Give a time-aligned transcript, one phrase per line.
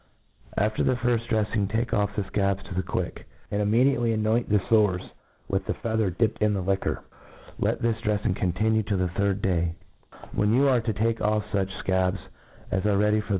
[0.57, 4.57] After the firft drcfling, take off the fcabs to the quick; and immediately anoint the
[4.57, 5.03] fores
[5.47, 7.03] with the feather dipped in the liquor.
[7.59, 9.75] Let this dreflt ing continue till the third day,
[10.31, 11.83] when you are to take ,54 A TRE AT I S E OV take o6F
[11.83, 12.19] fuch fcab$
[12.71, 13.25] as are ready of.